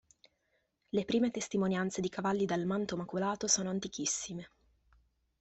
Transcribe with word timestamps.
Le 0.89 1.05
prime 1.05 1.29
testimonianze 1.29 2.01
di 2.01 2.09
cavalli 2.09 2.45
dal 2.45 2.65
manto 2.65 2.97
maculato 2.97 3.45
sono 3.45 3.69
antichissime. 3.69 4.49